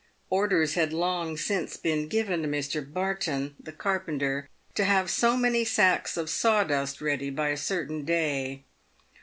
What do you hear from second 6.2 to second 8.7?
sawdust ready by a certain day.